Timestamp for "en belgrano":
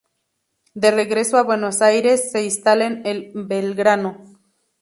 3.05-4.17